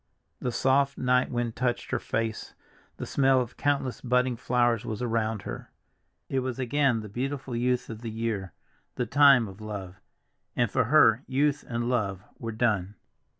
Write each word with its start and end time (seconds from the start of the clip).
The 0.39 0.51
soft 0.51 0.97
night 0.97 1.29
wind 1.29 1.55
touched 1.55 1.91
her 1.91 1.99
face, 1.99 2.55
the 2.97 3.05
smell 3.05 3.39
of 3.39 3.55
countless 3.55 4.01
budding 4.01 4.35
flowers 4.35 4.83
was 4.83 4.99
around 5.03 5.43
her. 5.43 5.69
It 6.27 6.39
was 6.39 6.57
again 6.57 7.01
the 7.01 7.07
beautiful 7.07 7.55
youth 7.55 7.87
of 7.87 8.01
the 8.01 8.09
year, 8.09 8.51
the 8.95 9.05
time 9.05 9.47
of 9.47 9.61
love, 9.61 9.99
and 10.55 10.71
for 10.71 10.85
her 10.85 11.21
youth 11.27 11.63
and 11.67 11.87
love 11.87 12.23
were 12.39 12.51
done. 12.51 12.95